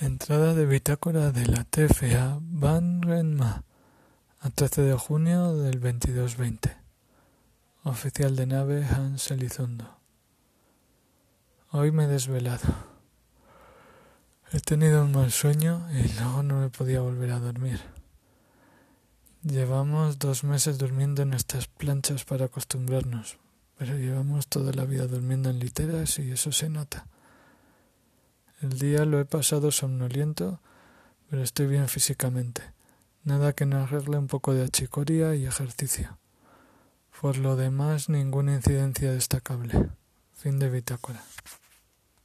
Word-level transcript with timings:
Entrada 0.00 0.54
de 0.54 0.64
bitácora 0.64 1.32
de 1.32 1.44
la 1.46 1.64
TFA 1.64 2.38
Van 2.40 3.02
Renma 3.02 3.64
a 4.38 4.48
13 4.48 4.82
de 4.82 4.94
junio 4.94 5.56
del 5.56 5.80
2220. 5.80 6.76
Oficial 7.82 8.36
de 8.36 8.46
nave 8.46 8.84
Hans 8.84 9.32
Elizondo. 9.32 9.98
Hoy 11.72 11.90
me 11.90 12.04
he 12.04 12.06
desvelado. 12.06 12.68
He 14.52 14.60
tenido 14.60 15.02
un 15.02 15.10
mal 15.10 15.32
sueño 15.32 15.84
y 15.90 16.06
luego 16.12 16.44
no 16.44 16.60
me 16.60 16.68
podía 16.68 17.00
volver 17.00 17.32
a 17.32 17.40
dormir. 17.40 17.80
Llevamos 19.42 20.20
dos 20.20 20.44
meses 20.44 20.78
durmiendo 20.78 21.22
en 21.22 21.34
estas 21.34 21.66
planchas 21.66 22.24
para 22.24 22.44
acostumbrarnos, 22.44 23.36
pero 23.76 23.98
llevamos 23.98 24.46
toda 24.46 24.72
la 24.72 24.84
vida 24.84 25.08
durmiendo 25.08 25.50
en 25.50 25.58
literas 25.58 26.20
y 26.20 26.30
eso 26.30 26.52
se 26.52 26.68
nota. 26.68 27.08
El 28.60 28.76
día 28.78 29.04
lo 29.04 29.20
he 29.20 29.24
pasado 29.24 29.70
somnoliento, 29.70 30.60
pero 31.30 31.42
estoy 31.42 31.66
bien 31.66 31.88
físicamente. 31.88 32.62
Nada 33.22 33.52
que 33.52 33.66
no 33.66 33.78
arregle 33.78 34.18
un 34.18 34.26
poco 34.26 34.52
de 34.52 34.64
achicoria 34.64 35.36
y 35.36 35.46
ejercicio. 35.46 36.18
Por 37.20 37.36
lo 37.36 37.54
demás, 37.54 38.08
ninguna 38.08 38.54
incidencia 38.54 39.12
destacable. 39.12 39.90
Fin 40.34 40.58
de 40.58 40.70
bitácora. 40.70 41.22